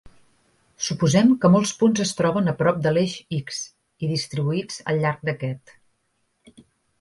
[0.85, 3.61] Suposem que molts punts es troben a prop de l'eix "x"
[4.07, 5.77] i distribuïts al llarg d'aquest.